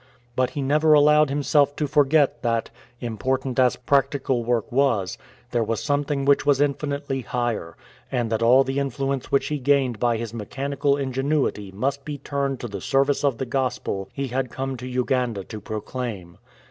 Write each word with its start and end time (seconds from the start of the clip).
But 0.35 0.49
he 0.57 0.63
never 0.63 0.93
allowed 0.93 1.29
himself 1.29 1.75
to 1.75 1.85
forget 1.85 2.41
that, 2.41 2.71
im 3.01 3.19
portant 3.19 3.59
as 3.59 3.75
practical 3.75 4.43
work 4.43 4.71
was, 4.71 5.15
there 5.51 5.63
was 5.63 5.79
something 5.83 6.25
which 6.25 6.43
was 6.43 6.59
infinitely 6.59 7.21
higher, 7.21 7.77
and 8.11 8.31
that 8.31 8.41
all 8.41 8.63
the 8.63 8.79
influence 8.79 9.31
which 9.31 9.49
he 9.49 9.59
gained 9.59 9.99
by 9.99 10.17
his 10.17 10.33
mechanical 10.33 10.97
ingenuity 10.97 11.71
must 11.71 12.03
be 12.03 12.17
turned 12.17 12.59
to 12.61 12.67
the 12.67 12.81
service 12.81 13.23
of 13.23 13.37
the 13.37 13.45
Gospel 13.45 14.09
he 14.11 14.29
had 14.29 14.49
come 14.49 14.75
to 14.77 14.87
Uganda 14.87 15.43
to 15.43 15.61
proclaim. 15.61 16.39